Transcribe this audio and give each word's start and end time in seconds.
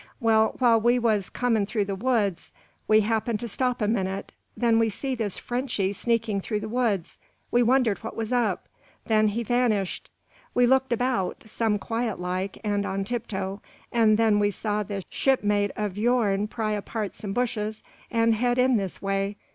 "Well, 0.19 0.55
while 0.57 0.81
we 0.81 0.97
was 0.97 1.29
coming 1.29 1.67
through 1.67 1.85
the 1.85 1.93
woods 1.93 2.53
we 2.87 3.01
happened 3.01 3.39
to 3.41 3.47
stop 3.47 3.83
a 3.83 3.87
minute. 3.87 4.31
Then 4.57 4.79
we 4.79 4.89
see 4.89 5.13
this 5.13 5.37
Frenchy 5.37 5.93
sneaking 5.93 6.41
through 6.41 6.61
the 6.61 6.67
woods. 6.67 7.19
We 7.51 7.61
wondered 7.61 7.99
what 7.99 8.15
was 8.15 8.33
up. 8.33 8.67
Then 9.05 9.27
he 9.27 9.43
vanished. 9.43 10.09
We 10.55 10.65
looked 10.65 10.91
about, 10.91 11.43
some 11.45 11.77
quiet 11.77 12.19
like, 12.19 12.57
and 12.63 12.83
on 12.83 13.03
tiptoe, 13.03 13.61
and 13.91 14.17
then 14.17 14.39
we 14.39 14.49
saw 14.49 14.81
this 14.81 15.03
shipmate 15.07 15.69
o' 15.77 15.85
your'n 15.89 16.47
pry 16.47 16.71
apart 16.71 17.13
some 17.13 17.33
bushes 17.33 17.83
and 18.09 18.33
head 18.33 18.57
in 18.57 18.77
this 18.77 19.03
way. 19.03 19.35